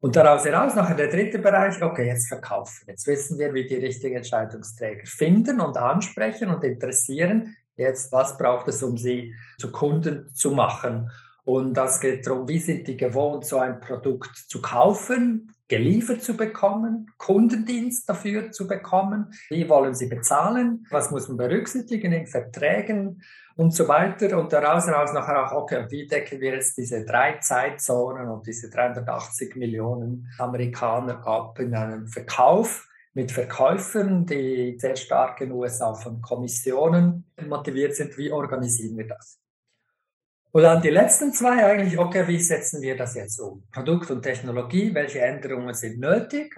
Und 0.00 0.14
daraus 0.14 0.44
heraus, 0.44 0.76
nachher 0.76 0.94
der 0.94 1.08
dritte 1.08 1.38
Bereich, 1.38 1.82
okay, 1.82 2.06
jetzt 2.06 2.28
verkaufen. 2.28 2.84
Jetzt 2.86 3.06
wissen 3.06 3.38
wir, 3.38 3.52
wie 3.52 3.66
die 3.66 3.76
richtigen 3.76 4.16
Entscheidungsträger 4.16 5.06
finden 5.06 5.60
und 5.60 5.76
ansprechen 5.76 6.50
und 6.50 6.62
interessieren. 6.62 7.56
Jetzt, 7.76 8.12
was 8.12 8.36
braucht 8.38 8.68
es, 8.68 8.82
um 8.82 8.96
sie 8.96 9.34
zu 9.58 9.72
Kunden 9.72 10.32
zu 10.34 10.52
machen? 10.52 11.10
Und 11.44 11.74
das 11.74 12.00
geht 12.00 12.26
darum, 12.26 12.46
wie 12.46 12.58
sind 12.58 12.86
die 12.86 12.96
gewohnt, 12.96 13.44
so 13.44 13.58
ein 13.58 13.80
Produkt 13.80 14.36
zu 14.36 14.60
kaufen, 14.60 15.52
geliefert 15.68 16.22
zu 16.22 16.36
bekommen, 16.36 17.10
Kundendienst 17.18 18.08
dafür 18.08 18.50
zu 18.50 18.66
bekommen, 18.66 19.32
wie 19.50 19.68
wollen 19.68 19.94
sie 19.94 20.06
bezahlen, 20.06 20.86
was 20.90 21.10
muss 21.10 21.28
man 21.28 21.36
berücksichtigen 21.36 22.12
in 22.12 22.26
Verträgen 22.26 23.22
und 23.56 23.74
so 23.74 23.86
weiter. 23.86 24.38
Und 24.38 24.52
daraus 24.52 24.86
heraus 24.86 25.12
nachher 25.12 25.46
auch, 25.46 25.62
okay, 25.62 25.86
wie 25.90 26.06
decken 26.06 26.40
wir 26.40 26.54
jetzt 26.54 26.78
diese 26.78 27.04
drei 27.04 27.38
Zeitzonen 27.38 28.28
und 28.28 28.46
diese 28.46 28.70
380 28.70 29.56
Millionen 29.56 30.28
Amerikaner 30.38 31.26
ab 31.26 31.58
in 31.58 31.74
einem 31.74 32.06
Verkauf 32.06 32.88
mit 33.12 33.32
Verkäufern, 33.32 34.26
die 34.26 34.78
sehr 34.78 34.96
stark 34.96 35.40
in 35.40 35.48
den 35.48 35.58
USA 35.58 35.92
von 35.94 36.22
Kommissionen 36.22 37.26
motiviert 37.46 37.94
sind. 37.94 38.16
Wie 38.16 38.30
organisieren 38.30 38.96
wir 38.96 39.08
das? 39.08 39.38
Und 40.58 40.64
dann 40.64 40.82
die 40.82 40.90
letzten 40.90 41.32
zwei 41.32 41.64
eigentlich, 41.64 41.96
okay, 42.00 42.26
wie 42.26 42.40
setzen 42.40 42.82
wir 42.82 42.96
das 42.96 43.14
jetzt 43.14 43.38
um? 43.38 43.62
Produkt 43.70 44.10
und 44.10 44.22
Technologie, 44.22 44.92
welche 44.92 45.20
Änderungen 45.20 45.72
sind 45.72 46.00
nötig, 46.00 46.52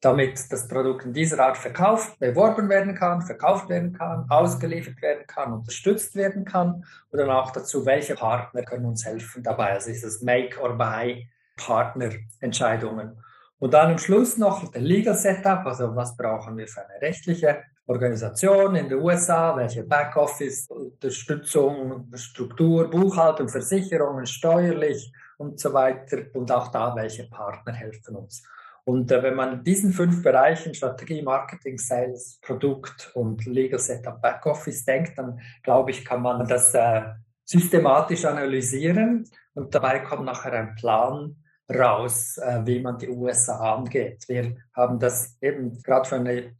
damit 0.00 0.50
das 0.50 0.66
Produkt 0.66 1.04
in 1.04 1.12
dieser 1.12 1.38
Art 1.40 1.58
verkauft, 1.58 2.18
beworben 2.20 2.70
werden 2.70 2.94
kann, 2.94 3.20
verkauft 3.20 3.68
werden 3.68 3.92
kann, 3.92 4.24
ausgeliefert 4.30 5.02
werden 5.02 5.26
kann, 5.26 5.52
unterstützt 5.52 6.14
werden 6.14 6.46
kann 6.46 6.86
und 7.10 7.18
dann 7.18 7.28
auch 7.28 7.50
dazu, 7.50 7.84
welche 7.84 8.14
Partner 8.14 8.62
können 8.62 8.86
uns 8.86 9.04
helfen 9.04 9.42
dabei. 9.42 9.72
Also 9.72 9.90
ist 9.90 10.04
es 10.04 10.22
Make 10.22 10.58
or 10.58 10.78
Buy 10.78 11.28
Partnerentscheidungen. 11.58 13.22
Und 13.58 13.74
dann 13.74 13.90
am 13.90 13.98
Schluss 13.98 14.38
noch 14.38 14.72
der 14.72 14.80
Legal 14.80 15.16
Setup, 15.16 15.66
also 15.66 15.94
was 15.94 16.16
brauchen 16.16 16.56
wir 16.56 16.66
für 16.66 16.80
eine 16.88 17.02
rechtliche 17.02 17.62
Organisation 17.92 18.74
in 18.74 18.88
den 18.88 18.98
USA, 19.00 19.56
welche 19.56 19.84
Backoffice, 19.84 20.66
Unterstützung, 20.68 22.10
Struktur, 22.14 22.90
Buchhaltung, 22.90 23.48
Versicherungen, 23.48 24.26
steuerlich 24.26 25.12
und 25.38 25.60
so 25.60 25.72
weiter 25.72 26.18
und 26.34 26.50
auch 26.50 26.68
da, 26.68 26.94
welche 26.96 27.28
Partner 27.28 27.72
helfen 27.72 28.16
uns. 28.16 28.42
Und 28.84 29.12
äh, 29.12 29.22
wenn 29.22 29.36
man 29.36 29.52
in 29.58 29.64
diesen 29.64 29.92
fünf 29.92 30.22
Bereichen 30.22 30.74
Strategie, 30.74 31.22
Marketing, 31.22 31.78
Sales, 31.78 32.40
Produkt 32.42 33.12
und 33.14 33.44
Legal 33.46 33.78
Setup, 33.78 34.20
Backoffice 34.20 34.84
denkt, 34.84 35.18
dann 35.18 35.40
glaube 35.62 35.92
ich, 35.92 36.04
kann 36.04 36.22
man 36.22 36.46
das 36.48 36.74
äh, 36.74 37.02
systematisch 37.44 38.24
analysieren 38.24 39.28
und 39.54 39.74
dabei 39.74 40.00
kommt 40.00 40.24
nachher 40.24 40.52
ein 40.52 40.74
Plan 40.74 41.36
raus, 41.68 42.38
äh, 42.38 42.60
wie 42.64 42.80
man 42.80 42.98
die 42.98 43.08
USA 43.08 43.74
angeht. 43.74 44.24
Wir 44.26 44.56
haben 44.74 44.98
das 44.98 45.36
eben 45.40 45.80
gerade 45.82 46.08
für 46.08 46.16
eine 46.16 46.56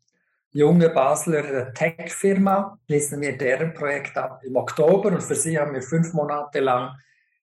junge 0.53 0.91
Basler 0.91 1.73
Tech-Firma, 1.73 2.79
schließen 2.87 3.21
wir 3.21 3.37
deren 3.37 3.73
Projekt 3.73 4.17
ab 4.17 4.43
im 4.45 4.57
Oktober 4.57 5.09
und 5.09 5.23
für 5.23 5.35
sie 5.35 5.59
haben 5.59 5.75
wir 5.75 5.83
fünf 5.83 6.13
Monate 6.13 6.61
lang 6.61 6.93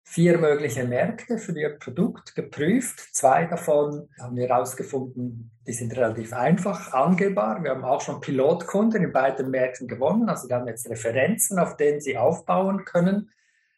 vier 0.04 0.39
mögliche 0.39 0.86
Märkte 0.86 1.38
für 1.38 1.58
ihr 1.60 1.78
Produkt 1.78 2.34
geprüft. 2.34 3.00
Zwei 3.13 3.46
davon 3.46 4.10
haben 4.20 4.36
wir 4.36 4.48
herausgefunden, 4.48 5.51
die 5.68 5.74
sind 5.74 5.96
relativ 5.96 6.34
einfach 6.34 6.94
angehbar. 6.94 7.63
Wir 7.63 7.72
haben 7.72 7.84
auch 7.84 8.01
schon 8.01 8.20
Pilotkunden 8.20 9.04
in 9.04 9.12
beiden 9.12 9.51
Märkten 9.51 9.88
gewonnen. 9.88 10.28
Also 10.28 10.50
wir 10.50 10.56
haben 10.56 10.68
jetzt 10.68 10.89
Referenzen, 10.89 11.60
auf 11.60 11.78
denen 11.78 12.01
sie 12.01 12.18
aufbauen 12.18 12.86
können. 12.86 13.30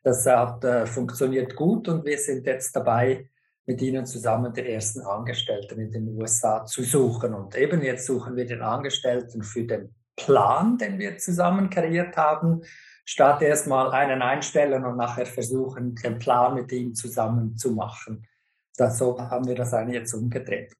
Das 0.04 0.26
hat 0.26 0.64
äh, 0.64 0.86
funktioniert 0.86 1.56
gut 1.56 1.90
und 1.90 2.06
wir 2.06 2.18
sind 2.18 2.46
jetzt 2.48 2.76
dabei, 2.76 3.30
mit 3.72 3.82
ihnen 3.82 4.06
zusammen 4.06 4.54
den 4.54 4.66
ersten 4.66 5.02
Angestellten 5.02 5.80
in 5.80 5.92
den 5.92 6.08
USA 6.10 6.66
zu 6.66 6.84
suchen. 6.84 7.34
Und 7.34 7.56
eben 7.56 7.82
jetzt 7.82 8.06
suchen 8.06 8.36
wir 8.36 8.46
den 8.46 8.62
Angestellten 8.62 9.44
für 9.44 9.64
den 9.64 9.96
Plan, 10.18 10.78
den 10.78 11.00
wir 11.00 11.18
zusammen 11.18 11.70
kreiert 11.70 12.18
haben, 12.18 12.62
statt 13.06 13.42
erstmal 13.42 13.92
einen 13.92 14.22
einstellen 14.22 14.84
und 14.84 14.98
nachher 14.98 15.26
versuchen, 15.26 15.96
den 15.96 16.20
Plan 16.20 16.56
mit 16.56 16.72
ihm 16.74 16.94
zusammen 16.94 17.56
zu 17.56 17.72
machen. 17.72 18.28
Das, 18.76 18.98
so 18.98 19.18
haben 19.18 19.48
wir 19.48 19.56
das 19.56 19.74
eigentlich 19.74 20.00
jetzt 20.00 20.14
umgedreht. 20.14 20.74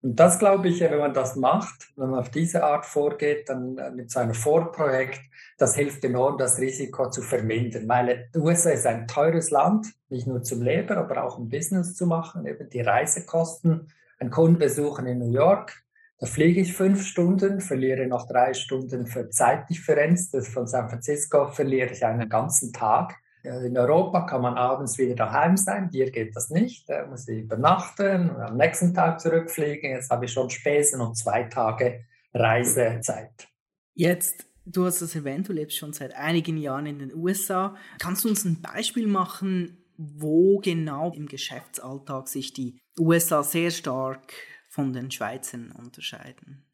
Und 0.00 0.20
das 0.20 0.38
glaube 0.38 0.68
ich, 0.68 0.80
wenn 0.80 0.98
man 0.98 1.12
das 1.12 1.34
macht, 1.34 1.92
wenn 1.96 2.10
man 2.10 2.20
auf 2.20 2.30
diese 2.30 2.62
Art 2.62 2.86
vorgeht, 2.86 3.48
dann 3.48 3.78
äh, 3.78 3.90
mit 3.90 4.10
seinem 4.10 4.34
Vorprojekt, 4.34 5.20
das 5.58 5.74
hilft 5.74 6.04
enorm, 6.04 6.38
das 6.38 6.58
Risiko 6.58 7.10
zu 7.10 7.22
vermindern. 7.22 7.88
Weil 7.88 8.30
die 8.32 8.38
USA 8.38 8.70
ist 8.70 8.86
ein 8.86 9.08
teures 9.08 9.50
Land, 9.50 9.88
nicht 10.08 10.26
nur 10.26 10.42
zum 10.42 10.62
Leben, 10.62 10.96
aber 10.96 11.24
auch 11.24 11.38
um 11.38 11.48
Business 11.48 11.94
zu 11.94 12.06
machen, 12.06 12.46
eben 12.46 12.70
die 12.70 12.80
Reisekosten. 12.80 13.92
Ein 14.20 14.30
Kundenbesuch 14.30 15.00
in 15.00 15.18
New 15.18 15.32
York, 15.32 15.84
da 16.20 16.26
fliege 16.26 16.60
ich 16.60 16.74
fünf 16.74 17.04
Stunden, 17.04 17.60
verliere 17.60 18.06
noch 18.08 18.26
drei 18.26 18.52
Stunden 18.52 19.06
für 19.06 19.30
Zeitdifferenz. 19.30 20.30
Das 20.30 20.48
von 20.48 20.66
San 20.66 20.88
Francisco 20.88 21.46
verliere 21.46 21.92
ich 21.92 22.04
einen 22.04 22.28
ganzen 22.28 22.72
Tag. 22.72 23.14
In 23.42 23.78
Europa 23.78 24.22
kann 24.22 24.42
man 24.42 24.54
abends 24.54 24.98
wieder 24.98 25.14
daheim 25.14 25.56
sein, 25.56 25.88
hier 25.92 26.10
geht 26.10 26.34
das 26.34 26.50
nicht. 26.50 26.88
Da 26.88 27.06
muss 27.06 27.28
ich 27.28 27.38
übernachten 27.38 28.30
und 28.30 28.40
am 28.40 28.56
nächsten 28.56 28.92
Tag 28.94 29.20
zurückfliegen. 29.20 29.90
Jetzt 29.90 30.10
habe 30.10 30.24
ich 30.24 30.32
schon 30.32 30.50
Spesen 30.50 31.00
und 31.00 31.16
zwei 31.16 31.44
Tage 31.44 32.04
Reisezeit. 32.34 33.48
Jetzt, 33.94 34.46
du 34.66 34.84
hast 34.84 35.00
es 35.00 35.14
erwähnt, 35.14 35.48
du 35.48 35.52
lebst 35.52 35.78
schon 35.78 35.92
seit 35.92 36.14
einigen 36.14 36.56
Jahren 36.56 36.86
in 36.86 36.98
den 36.98 37.14
USA. 37.14 37.76
Kannst 37.98 38.24
du 38.24 38.28
uns 38.28 38.44
ein 38.44 38.60
Beispiel 38.60 39.06
machen, 39.06 39.84
wo 39.96 40.58
genau 40.58 41.12
im 41.12 41.26
Geschäftsalltag 41.26 42.28
sich 42.28 42.52
die 42.52 42.80
USA 42.98 43.42
sehr 43.42 43.70
stark 43.70 44.32
von 44.68 44.92
den 44.92 45.10
Schweizern 45.10 45.72
unterscheiden? 45.72 46.64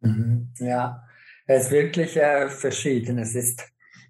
Mhm, 0.00 0.52
ja, 0.58 1.04
es 1.46 1.64
ist 1.64 1.70
wirklich 1.70 2.16
äh, 2.16 2.48
verschieden. 2.48 3.18
Es 3.18 3.34
ist 3.34 3.64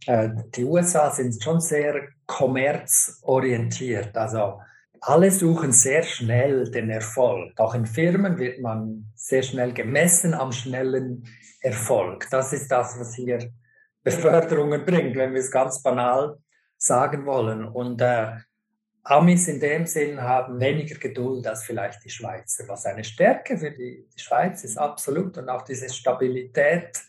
die 0.06 0.64
USA 0.64 1.10
sind 1.10 1.42
schon 1.42 1.60
sehr 1.60 2.08
kommerzorientiert. 2.26 4.16
Also 4.16 4.60
alle 5.00 5.30
suchen 5.30 5.72
sehr 5.72 6.02
schnell 6.02 6.70
den 6.70 6.90
Erfolg. 6.90 7.58
Auch 7.58 7.74
in 7.74 7.86
Firmen 7.86 8.38
wird 8.38 8.60
man 8.60 9.06
sehr 9.14 9.42
schnell 9.42 9.72
gemessen 9.72 10.34
am 10.34 10.52
schnellen 10.52 11.24
Erfolg. 11.60 12.26
Das 12.30 12.52
ist 12.52 12.70
das, 12.70 12.98
was 12.98 13.14
hier 13.14 13.50
Beförderungen 14.02 14.84
bringt, 14.84 15.16
wenn 15.16 15.32
wir 15.32 15.40
es 15.40 15.50
ganz 15.50 15.82
banal 15.82 16.38
sagen 16.76 17.26
wollen. 17.26 17.64
Und 17.64 18.00
äh, 18.00 18.32
Amis 19.02 19.48
in 19.48 19.60
dem 19.60 19.86
Sinn 19.86 20.20
haben 20.20 20.60
weniger 20.60 20.98
Geduld 20.98 21.46
als 21.46 21.64
vielleicht 21.64 22.04
die 22.04 22.10
Schweizer, 22.10 22.64
was 22.68 22.86
eine 22.86 23.04
Stärke 23.04 23.56
für 23.56 23.70
die, 23.70 24.06
die 24.12 24.20
Schweiz 24.20 24.64
ist, 24.64 24.76
absolut. 24.76 25.38
Und 25.38 25.48
auch 25.48 25.62
diese 25.62 25.88
Stabilität 25.88 27.00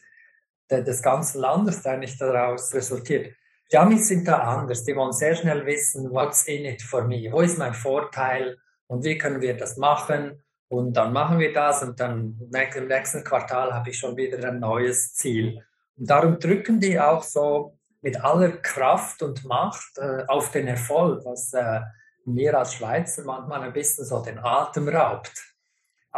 des 0.70 1.02
ganzen 1.02 1.42
Landes 1.42 1.86
eigentlich 1.86 2.18
daraus 2.18 2.74
resultiert. 2.74 3.36
Die 3.72 3.78
Amis 3.78 4.08
sind 4.08 4.28
da 4.28 4.38
anders. 4.38 4.84
Die 4.84 4.96
wollen 4.96 5.12
sehr 5.12 5.36
schnell 5.36 5.66
wissen, 5.66 6.10
what's 6.12 6.44
in 6.48 6.66
it 6.66 6.82
for 6.82 7.04
me? 7.04 7.28
Wo 7.32 7.42
ist 7.42 7.58
mein 7.58 7.74
Vorteil? 7.74 8.58
Und 8.88 9.04
wie 9.04 9.18
können 9.18 9.42
wir 9.42 9.58
das 9.58 9.78
machen? 9.78 10.42
Und 10.70 10.94
dann 10.94 11.14
machen 11.14 11.40
wir 11.40 11.54
das 11.54 11.82
und 11.84 12.00
dann 12.00 12.40
im 12.52 12.88
nächsten 12.88 13.24
Quartal 13.24 13.74
habe 13.74 13.90
ich 13.90 14.00
schon 14.00 14.18
wieder 14.18 14.46
ein 14.48 14.60
neues 14.60 15.14
Ziel. 15.14 15.64
Und 15.98 16.10
darum 16.10 16.40
drücken 16.40 16.80
die 16.80 17.00
auch 17.00 17.24
so 17.24 17.78
mit 18.02 18.24
aller 18.24 18.52
Kraft 18.52 19.22
und 19.22 19.46
Macht 19.46 19.98
äh, 19.98 20.24
auf 20.28 20.52
den 20.52 20.68
Erfolg, 20.68 21.26
was 21.26 21.54
äh, 21.54 21.82
mir 22.26 22.58
als 22.58 22.76
Schweizer 22.76 23.24
manchmal 23.24 23.64
ein 23.64 23.74
bisschen 23.74 24.06
so 24.06 24.22
den 24.22 24.40
Atem 24.40 24.88
raubt. 24.90 25.56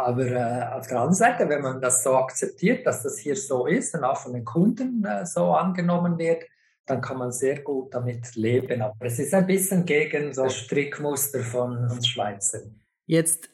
Aber 0.00 0.26
äh, 0.26 0.74
auf 0.74 0.86
der 0.86 0.96
anderen 0.96 1.14
Seite, 1.14 1.48
wenn 1.48 1.62
man 1.62 1.80
das 1.80 2.02
so 2.02 2.14
akzeptiert, 2.14 2.86
dass 2.86 3.02
das 3.02 3.18
hier 3.18 3.36
so 3.36 3.66
ist 3.66 3.94
und 3.94 4.04
auch 4.04 4.16
von 4.16 4.32
den 4.32 4.44
Kunden 4.44 5.04
äh, 5.04 5.26
so 5.26 5.52
angenommen 5.52 6.18
wird, 6.18 6.44
dann 6.86 7.00
kann 7.00 7.18
man 7.18 7.32
sehr 7.32 7.60
gut 7.60 7.94
damit 7.94 8.34
leben. 8.34 8.82
Aber 8.82 8.94
es 9.00 9.18
ist 9.18 9.34
ein 9.34 9.46
bisschen 9.46 9.84
gegen 9.84 10.32
so 10.32 10.48
Strickmuster 10.48 11.40
von 11.40 11.76
uns 11.90 12.08
Schweizern. 12.08 12.80
Jetzt 13.06 13.50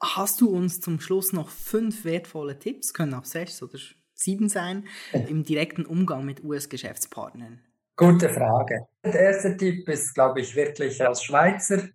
hast 0.00 0.40
du 0.40 0.48
uns 0.48 0.80
zum 0.80 1.00
Schluss 1.00 1.32
noch 1.32 1.50
fünf 1.50 2.04
wertvolle 2.04 2.58
Tipps, 2.58 2.94
können 2.94 3.14
auch 3.14 3.24
sechs 3.24 3.62
oder 3.62 3.78
sieben 4.14 4.48
sein, 4.48 4.86
im 5.12 5.44
direkten 5.44 5.84
Umgang 5.86 6.24
mit 6.24 6.42
US-Geschäftspartnern. 6.42 7.60
Gute 7.96 8.28
Frage. 8.28 8.86
Der 9.04 9.14
erste 9.14 9.56
Tipp 9.56 9.88
ist, 9.88 10.14
glaube 10.14 10.40
ich, 10.40 10.54
wirklich 10.54 11.04
als 11.04 11.22
Schweizer 11.22 11.88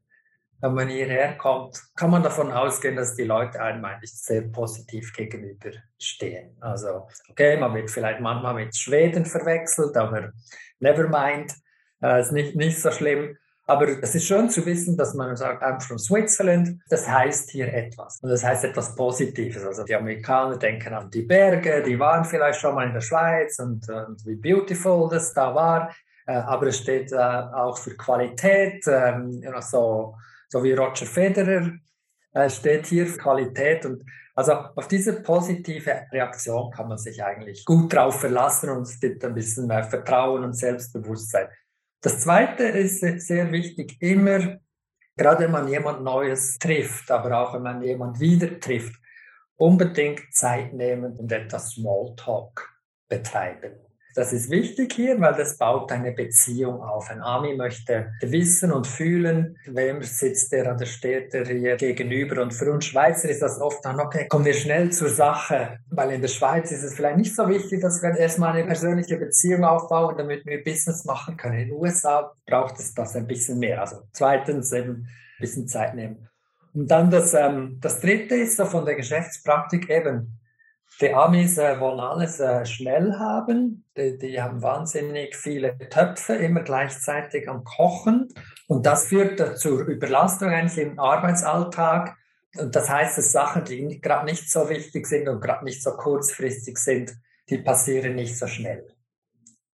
wenn 0.64 0.76
man 0.76 0.88
hierher 0.88 1.38
kommt, 1.38 1.78
kann 1.94 2.10
man 2.10 2.24
davon 2.24 2.50
ausgehen, 2.50 2.96
dass 2.96 3.16
die 3.16 3.26
Leute 3.26 3.62
einem 3.62 3.84
eigentlich 3.84 4.14
sehr 4.14 4.44
positiv 4.44 5.12
gegenüberstehen. 5.12 6.56
Also, 6.62 7.10
okay, 7.30 7.58
man 7.58 7.76
wird 7.76 7.92
vielleicht 7.92 8.22
manchmal 8.22 8.54
mit 8.54 8.74
Schweden 8.74 9.26
verwechselt, 9.26 9.98
aber 9.98 10.32
never 10.80 11.10
mind, 11.10 11.54
äh, 12.02 12.22
ist 12.22 12.32
nicht, 12.32 12.56
nicht 12.56 12.80
so 12.80 12.92
schlimm. 12.92 13.38
Aber 13.68 13.90
es 13.90 14.16
ist 14.16 14.26
schön 14.26 14.50
zu 14.50 14.66
wissen, 14.66 14.96
dass 14.96 15.14
man 15.14 15.36
sagt, 15.36 15.62
I'm 15.64 15.82
from 15.82 16.00
Switzerland. 16.00 16.80
Das 16.88 17.10
heißt 17.10 17.50
hier 17.50 17.74
etwas. 17.74 18.20
Und 18.22 18.30
das 18.30 18.46
heißt 18.46 18.64
etwas 18.64 18.96
Positives. 18.96 19.66
Also 19.66 19.84
die 19.84 19.96
Amerikaner 19.96 20.56
denken 20.56 20.94
an 20.94 21.10
die 21.10 21.24
Berge, 21.24 21.84
die 21.84 22.00
waren 22.00 22.24
vielleicht 22.24 22.62
schon 22.62 22.76
mal 22.76 22.88
in 22.88 22.94
der 22.94 23.02
Schweiz 23.02 23.60
und, 23.60 23.90
und 23.90 24.26
wie 24.26 24.36
beautiful 24.36 25.10
das 25.10 25.34
da 25.34 25.54
war. 25.54 25.94
Äh, 26.26 26.36
aber 26.36 26.68
es 26.68 26.78
steht 26.78 27.12
äh, 27.12 27.18
auch 27.18 27.78
für 27.78 27.98
Qualität, 27.98 28.86
ähm, 28.88 29.44
so 29.60 30.16
so 30.54 30.64
wie 30.64 30.74
Roger 30.74 31.08
Federer 31.08 31.72
äh, 32.34 32.48
steht 32.48 32.86
hier 32.86 33.06
Qualität 33.18 33.88
und 33.88 34.04
also 34.36 34.54
auf 34.54 34.88
diese 34.88 35.24
positive 35.24 36.06
Reaktion 36.12 36.70
kann 36.72 36.90
man 36.90 37.00
sich 37.00 37.24
eigentlich 37.24 37.66
gut 37.66 37.92
drauf 37.92 38.20
verlassen 38.20 38.70
und 38.70 38.84
es 38.84 39.00
gibt 39.00 39.26
ein 39.26 39.34
bisschen 39.34 39.66
mehr 39.66 39.84
Vertrauen 39.84 40.44
und 40.44 40.54
Selbstbewusstsein. 40.54 41.48
Das 42.02 42.20
Zweite 42.20 42.66
ist 42.66 43.00
sehr 43.00 43.52
wichtig, 43.52 44.00
immer, 44.00 44.60
gerade 45.18 45.44
wenn 45.44 45.52
man 45.52 45.68
jemand 45.68 46.04
Neues 46.04 46.60
trifft, 46.60 47.10
aber 47.10 47.36
auch 47.40 47.56
wenn 47.56 47.64
man 47.64 47.82
jemand 47.82 48.20
wieder 48.20 48.60
trifft, 48.60 48.96
unbedingt 49.56 50.22
Zeit 50.32 50.72
nehmen 50.74 51.18
und 51.18 51.32
etwas 51.32 51.72
Smalltalk 51.72 52.70
betreiben. 53.10 53.74
Das 54.16 54.32
ist 54.32 54.52
wichtig 54.52 54.94
hier, 54.94 55.20
weil 55.20 55.34
das 55.34 55.58
baut 55.58 55.92
eine 55.92 56.12
Beziehung 56.12 56.82
auf. 56.82 57.10
Ein 57.10 57.22
Ami 57.22 57.56
möchte 57.56 58.14
wissen 58.22 58.72
und 58.72 58.86
fühlen, 58.86 59.58
wem 59.66 60.04
sitzt 60.04 60.52
der 60.52 60.76
oder 60.76 60.86
steht 60.86 61.34
der 61.34 61.46
hier 61.48 61.78
gegenüber. 61.78 62.44
Und 62.44 62.54
für 62.54 62.72
uns 62.72 62.86
Schweizer 62.86 63.30
ist 63.30 63.42
das 63.42 63.60
oft 63.60 63.84
dann, 63.84 64.00
okay, 64.00 64.28
kommen 64.28 64.46
wir 64.46 64.54
schnell 64.54 64.92
zur 64.92 65.10
Sache, 65.10 65.80
weil 65.90 66.12
in 66.12 66.22
der 66.22 66.28
Schweiz 66.28 66.72
ist 66.72 66.84
es 66.84 66.94
vielleicht 66.94 67.18
nicht 67.18 67.36
so 67.36 67.48
wichtig, 67.48 67.82
dass 67.82 68.04
wir 68.04 68.16
erstmal 68.16 68.54
eine 68.54 68.66
persönliche 68.66 69.18
Beziehung 69.18 69.64
aufbauen, 69.64 70.16
damit 70.16 70.46
wir 70.46 70.64
Business 70.64 71.06
machen 71.06 71.36
können. 71.36 71.58
In 71.58 71.70
den 71.70 71.78
USA 71.78 72.32
braucht 72.46 72.80
es 72.80 72.94
das 72.94 73.16
ein 73.16 73.26
bisschen 73.26 73.58
mehr. 73.58 73.82
Also 73.82 74.02
zweitens 74.12 74.72
eben 74.74 74.92
ein 74.92 75.08
bisschen 75.40 75.68
Zeit 75.68 75.96
nehmen. 75.96 76.30
Und 76.76 76.90
dann 76.90 77.10
das, 77.10 77.34
ähm, 77.34 77.80
das 77.82 78.00
dritte 78.00 78.36
ist 78.36 78.58
so 78.58 78.66
von 78.66 78.86
der 78.86 78.96
Geschäftspraktik 78.96 79.90
eben, 79.90 80.40
die 81.04 81.14
Amis 81.14 81.58
äh, 81.58 81.80
wollen 81.80 82.00
alles 82.00 82.40
äh, 82.40 82.66
schnell 82.66 83.14
haben. 83.20 83.86
Die, 83.98 84.18
die, 84.18 84.42
haben 84.42 84.62
wahnsinnig 84.62 85.36
viele 85.36 85.78
Töpfe 85.90 86.36
immer 86.36 86.62
gleichzeitig 86.62 87.50
am 87.50 87.64
Kochen. 87.66 88.30
Und 88.68 88.86
das 88.86 89.08
führt 89.08 89.60
zur 89.60 89.82
Überlastung 89.82 90.50
eigentlich 90.50 90.78
im 90.86 91.00
Arbeitsalltag. 91.00 92.16
Und 92.58 92.76
das 92.76 92.90
heißt, 92.90 93.18
dass 93.18 93.32
Sachen, 93.34 93.66
die 93.66 94.00
gerade 94.00 94.26
nicht 94.26 94.50
so 94.50 94.70
wichtig 94.70 95.06
sind 95.06 95.28
und 95.28 95.42
gerade 95.42 95.66
nicht 95.66 95.84
so 95.84 95.92
kurzfristig 95.92 96.78
sind, 96.78 97.14
die 97.50 97.58
passieren 97.58 98.16
nicht 98.16 98.38
so 98.38 98.48
schnell. 98.48 98.88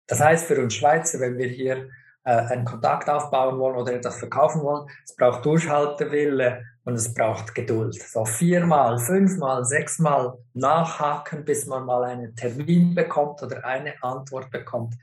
Das 0.07 0.19
heißt 0.19 0.45
für 0.45 0.59
uns 0.59 0.73
Schweizer, 0.73 1.19
wenn 1.19 1.37
wir 1.37 1.47
hier 1.47 1.89
äh, 2.23 2.31
einen 2.31 2.65
Kontakt 2.65 3.07
aufbauen 3.07 3.59
wollen 3.59 3.75
oder 3.75 3.93
etwas 3.93 4.17
verkaufen 4.17 4.63
wollen, 4.63 4.87
es 5.05 5.15
braucht 5.15 5.45
Durchhaltewille 5.45 6.63
und 6.89 6.95
es 6.95 7.13
braucht 7.13 7.53
Geduld. 7.53 7.93
So 8.01 8.25
viermal, 8.25 8.97
fünfmal, 8.97 9.63
sechsmal 9.63 10.33
nachhaken, 10.53 11.45
bis 11.45 11.67
man 11.67 11.85
mal 11.85 12.03
einen 12.03 12.35
Termin 12.35 12.95
bekommt 12.95 13.43
oder 13.43 13.63
eine 13.63 13.93
Antwort 14.01 14.49
bekommt, 14.49 14.95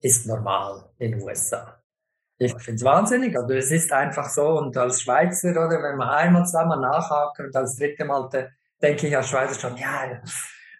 ist 0.00 0.26
normal 0.26 0.90
in 0.98 1.12
den 1.12 1.22
USA. 1.22 1.78
Ich 2.38 2.52
finde 2.54 2.76
es 2.76 2.84
wahnsinnig, 2.84 3.38
aber 3.38 3.56
es 3.56 3.70
ist 3.70 3.92
einfach 3.92 4.28
so. 4.28 4.58
Und 4.58 4.76
als 4.76 5.02
Schweizer, 5.02 5.50
oder 5.50 5.82
wenn 5.82 5.96
man 5.96 6.08
einmal, 6.08 6.46
zweimal 6.46 6.80
nachhaken 6.80 7.46
und 7.46 7.56
als 7.56 7.76
dritte 7.76 8.06
Mal, 8.06 8.28
denke 8.80 9.06
ich 9.06 9.16
als 9.16 9.28
Schweizer 9.28 9.60
schon, 9.60 9.76
ja, 9.76 10.20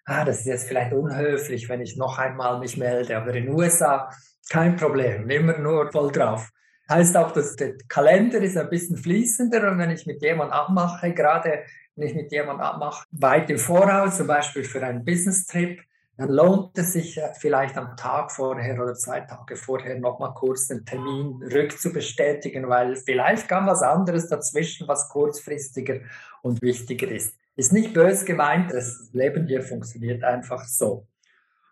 ah, 0.06 0.24
das 0.24 0.40
ist 0.40 0.46
jetzt 0.46 0.66
vielleicht 0.66 0.94
unhöflich, 0.94 1.68
wenn 1.68 1.82
ich 1.82 1.96
noch 1.96 2.18
einmal 2.18 2.58
mich 2.58 2.78
melde. 2.78 3.16
Aber 3.16 3.34
in 3.34 3.44
den 3.44 3.54
USA 3.54 4.10
kein 4.48 4.76
Problem, 4.76 5.28
immer 5.28 5.58
nur 5.58 5.92
voll 5.92 6.10
drauf. 6.10 6.50
Heißt 6.88 7.16
auch, 7.16 7.32
dass 7.32 7.56
der 7.56 7.78
Kalender 7.88 8.40
ist 8.40 8.56
ein 8.56 8.68
bisschen 8.68 8.96
fließender 8.96 9.70
und 9.70 9.78
wenn 9.78 9.90
ich 9.90 10.06
mit 10.06 10.20
jemandem 10.20 10.52
abmache, 10.52 11.12
gerade 11.12 11.60
wenn 11.96 12.08
ich 12.08 12.14
mit 12.14 12.30
jemandem 12.30 12.60
abmache, 12.60 13.06
weit 13.12 13.48
im 13.48 13.58
Voraus, 13.58 14.18
zum 14.18 14.26
Beispiel 14.26 14.64
für 14.64 14.82
einen 14.82 15.04
Business-Trip, 15.04 15.80
dann 16.16 16.28
lohnt 16.28 16.78
es 16.78 16.92
sich 16.92 17.20
vielleicht 17.38 17.76
am 17.76 17.96
Tag 17.96 18.30
vorher 18.30 18.80
oder 18.80 18.94
zwei 18.94 19.20
Tage 19.20 19.56
vorher 19.56 19.98
nochmal 19.98 20.32
kurz 20.34 20.68
den 20.68 20.84
Termin 20.84 21.42
rückzubestätigen, 21.42 22.68
weil 22.68 22.94
vielleicht 22.96 23.48
kann 23.48 23.66
was 23.66 23.82
anderes 23.82 24.28
dazwischen, 24.28 24.86
was 24.86 25.08
kurzfristiger 25.08 26.00
und 26.42 26.62
wichtiger 26.62 27.08
ist. 27.08 27.34
Ist 27.56 27.72
nicht 27.72 27.94
böse 27.94 28.24
gemeint, 28.24 28.72
das 28.72 29.08
Leben 29.12 29.46
hier 29.46 29.62
funktioniert 29.62 30.22
einfach 30.22 30.64
so. 30.64 31.06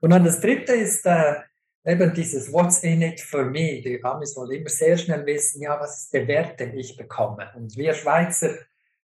Und 0.00 0.11
dann 0.11 0.25
das 0.25 0.40
dritte 0.40 0.73
ist, 0.73 1.07
äh, 1.07 1.35
eben 1.84 2.14
dieses 2.14 2.52
What's 2.52 2.82
in 2.82 3.02
it 3.02 3.20
for 3.20 3.44
me. 3.44 3.80
Die 3.80 4.02
Amis 4.02 4.36
wollen 4.36 4.52
immer 4.52 4.68
sehr 4.68 4.96
schnell 4.96 5.26
wissen, 5.26 5.62
ja, 5.62 5.78
was 5.80 6.02
ist 6.02 6.12
der 6.12 6.26
Wert, 6.28 6.60
den 6.60 6.76
ich 6.76 6.96
bekomme? 6.96 7.50
Und 7.56 7.76
wir 7.76 7.94
Schweizer 7.94 8.50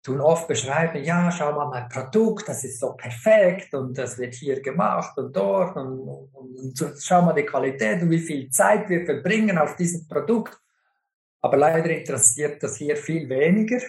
tun 0.02 0.21
oft 0.21 0.47
beschreiben, 0.47 1.02
ja, 1.02 1.33
schau 1.33 1.52
mal 1.52 1.68
mein 1.68 1.88
Produkt, 1.88 2.49
das 2.49 2.62
ist 2.62 2.78
so 2.78 2.92
perfekt 2.92 3.75
und 3.75 3.99
das 3.99 4.18
wird 4.18 4.35
hier 4.35 4.61
gemacht 4.62 5.18
und 5.18 5.35
dort 5.35 5.76
und, 5.76 5.99
und, 6.33 6.80
und 6.80 7.02
schau 7.02 7.23
mal 7.23 7.33
die 7.33 7.42
Qualität 7.42 8.02
und 8.02 8.11
wie 8.11 8.21
viel 8.21 8.49
Zeit 8.50 8.88
wir 8.88 9.04
verbringen 9.04 9.59
auf 9.59 9.75
diesem 9.75 10.06
Produkt. 10.06 10.56
Aber 11.40 11.56
leider 11.56 11.90
interessiert 11.90 12.62
das 12.62 12.76
hier 12.76 12.97
viel 12.97 13.28
weniger, 13.28 13.80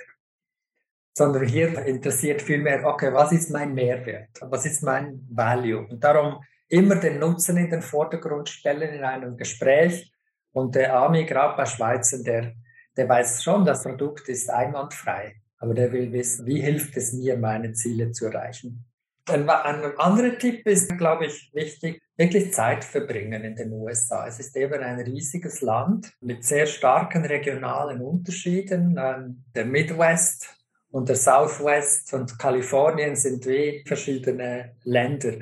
sondern 1.16 1.46
hier 1.46 1.86
interessiert 1.86 2.42
viel 2.42 2.60
mehr, 2.60 2.84
okay, 2.86 3.14
was 3.14 3.32
ist 3.32 3.52
mein 3.52 3.74
Mehrwert? 3.76 4.30
Was 4.42 4.66
ist 4.66 4.82
mein 4.82 5.24
Value? 5.30 5.86
Und 5.88 6.04
darum 6.04 6.44
immer 6.70 6.96
den 6.96 7.20
Nutzen 7.20 7.58
in 7.58 7.70
den 7.70 7.82
Vordergrund 7.82 8.50
stellen 8.50 8.94
in 8.94 9.04
einem 9.04 9.38
Gespräch. 9.38 10.12
Und 10.52 10.76
der 10.76 10.96
Ami, 10.96 11.26
gerade 11.26 11.56
bei 11.56 11.66
Schweizern, 11.66 12.24
der, 12.24 12.54
der 12.96 13.08
weiß 13.08 13.44
schon, 13.44 13.66
das 13.66 13.84
Produkt 13.84 14.28
ist 14.30 14.50
einwandfrei. 14.50 15.36
Aber 15.60 15.74
der 15.74 15.92
will 15.92 16.12
wissen, 16.12 16.46
wie 16.46 16.62
hilft 16.62 16.98
es 16.98 17.14
mir, 17.14 17.38
meine 17.38 17.74
Ziele 17.74 18.12
zu 18.12 18.26
erreichen. 18.26 18.86
Ein, 19.30 19.50
ein 19.50 19.98
anderer 19.98 20.38
Tipp 20.38 20.66
ist, 20.66 20.98
glaube 20.98 21.26
ich, 21.26 21.52
wichtig, 21.54 22.02
wirklich 22.16 22.54
Zeit 22.54 22.84
verbringen 22.84 23.44
in 23.44 23.56
den 23.56 23.74
USA. 23.74 24.26
Es 24.26 24.40
ist 24.40 24.56
eben 24.56 24.82
ein 24.82 25.00
riesiges 25.00 25.62
Land 25.62 26.14
mit 26.22 26.46
sehr 26.46 26.66
starken 26.66 27.26
regionalen 27.26 28.02
Unterschieden. 28.02 28.98
Ähm, 28.98 29.44
der 29.54 29.66
Midwest 29.66 30.48
und 30.92 31.10
der 31.10 31.18
Southwest 31.18 32.14
und 32.14 32.40
Kalifornien 32.40 33.16
sind 33.16 33.46
wie 33.46 33.84
verschiedene 33.86 34.76
Länder. 34.84 35.34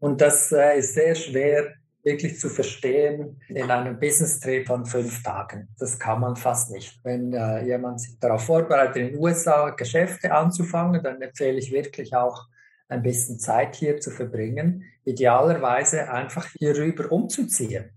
Und 0.00 0.20
das 0.20 0.50
äh, 0.50 0.78
ist 0.78 0.94
sehr 0.94 1.14
schwer 1.14 1.74
wirklich 2.02 2.38
zu 2.38 2.48
verstehen 2.48 3.40
in 3.48 3.70
einem 3.70 3.98
Business-Trip 3.98 4.66
von 4.66 4.86
fünf 4.86 5.22
Tagen. 5.22 5.68
Das 5.78 5.98
kann 5.98 6.20
man 6.20 6.34
fast 6.34 6.70
nicht. 6.70 6.98
Wenn 7.04 7.34
äh, 7.34 7.64
jemand 7.64 8.00
sich 8.00 8.18
darauf 8.18 8.44
vorbereitet, 8.44 8.96
in 8.96 9.08
den 9.12 9.18
USA 9.18 9.70
Geschäfte 9.70 10.32
anzufangen, 10.32 11.02
dann 11.02 11.20
empfehle 11.20 11.58
ich 11.58 11.72
wirklich 11.72 12.14
auch 12.14 12.46
ein 12.88 13.02
bisschen 13.02 13.38
Zeit 13.38 13.76
hier 13.76 14.00
zu 14.00 14.10
verbringen. 14.10 14.84
Idealerweise 15.04 16.10
einfach 16.10 16.46
hierüber 16.58 17.12
umzuziehen. 17.12 17.90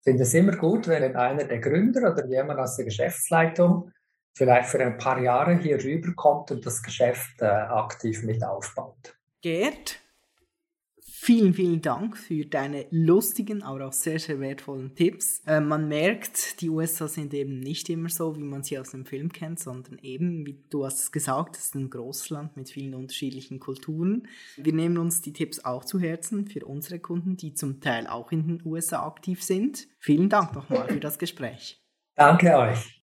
Ich 0.00 0.04
finde 0.04 0.22
es 0.24 0.34
immer 0.34 0.56
gut, 0.56 0.88
wenn 0.88 1.14
einer 1.14 1.44
der 1.44 1.60
Gründer 1.60 2.12
oder 2.12 2.26
jemand 2.26 2.58
aus 2.58 2.76
der 2.76 2.86
Geschäftsleitung 2.86 3.92
vielleicht 4.34 4.68
für 4.68 4.80
ein 4.80 4.96
paar 4.96 5.20
Jahre 5.20 5.56
hier 5.58 5.82
rüberkommt 5.82 6.50
und 6.50 6.64
das 6.66 6.82
Geschäft 6.82 7.40
äh, 7.40 7.44
aktiv 7.44 8.22
mit 8.24 8.42
aufbaut. 8.42 9.16
Gerd, 9.42 10.01
Vielen, 11.24 11.54
vielen 11.54 11.80
Dank 11.80 12.16
für 12.16 12.44
deine 12.44 12.86
lustigen, 12.90 13.62
aber 13.62 13.86
auch 13.86 13.92
sehr, 13.92 14.18
sehr 14.18 14.40
wertvollen 14.40 14.96
Tipps. 14.96 15.40
Äh, 15.46 15.60
man 15.60 15.86
merkt, 15.86 16.60
die 16.60 16.68
USA 16.68 17.06
sind 17.06 17.32
eben 17.32 17.60
nicht 17.60 17.88
immer 17.90 18.08
so, 18.08 18.34
wie 18.34 18.42
man 18.42 18.64
sie 18.64 18.76
aus 18.76 18.90
dem 18.90 19.06
Film 19.06 19.30
kennt, 19.30 19.60
sondern 19.60 19.98
eben, 19.98 20.44
wie 20.44 20.58
du 20.68 20.84
hast 20.84 20.98
es 20.98 21.12
gesagt, 21.12 21.56
es 21.56 21.66
ist 21.66 21.74
ein 21.76 21.90
Großland 21.90 22.56
mit 22.56 22.70
vielen 22.70 22.96
unterschiedlichen 22.96 23.60
Kulturen. 23.60 24.26
Wir 24.56 24.72
nehmen 24.72 24.98
uns 24.98 25.20
die 25.20 25.32
Tipps 25.32 25.64
auch 25.64 25.84
zu 25.84 26.00
Herzen 26.00 26.48
für 26.48 26.66
unsere 26.66 26.98
Kunden, 26.98 27.36
die 27.36 27.54
zum 27.54 27.80
Teil 27.80 28.08
auch 28.08 28.32
in 28.32 28.44
den 28.44 28.62
USA 28.66 29.06
aktiv 29.06 29.44
sind. 29.44 29.86
Vielen 30.00 30.28
Dank 30.28 30.52
nochmal 30.56 30.88
für 30.88 30.98
das 30.98 31.20
Gespräch. 31.20 31.80
Danke 32.16 32.52
euch. 32.56 33.00